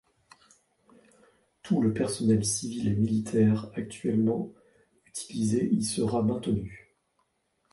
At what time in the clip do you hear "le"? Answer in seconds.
1.83-1.93